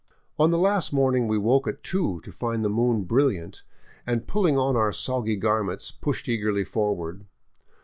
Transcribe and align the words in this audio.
On 0.39 0.49
the 0.49 0.57
last 0.57 0.91
morning 0.91 1.27
we 1.27 1.37
woke 1.37 1.67
at 1.67 1.83
two 1.83 2.21
to 2.21 2.31
find 2.31 2.65
the 2.65 2.71
moon 2.71 3.03
brilliant, 3.03 3.61
and 4.03 4.25
pulling 4.25 4.57
on 4.57 4.75
our 4.75 4.91
soggy 4.91 5.35
garments, 5.35 5.91
pushed 5.91 6.27
eagerly 6.27 6.63
forward. 6.63 7.27